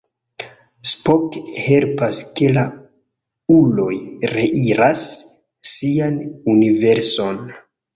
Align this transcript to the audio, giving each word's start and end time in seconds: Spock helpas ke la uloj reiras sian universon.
Spock 0.91 1.37
helpas 1.65 2.23
ke 2.41 2.49
la 2.57 2.65
uloj 3.59 3.93
reiras 4.35 5.09
sian 5.77 6.23
universon. 6.61 7.45